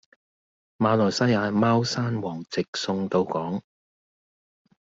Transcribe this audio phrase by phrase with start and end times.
[0.79, 3.61] 馬來西亞貓山王直送到港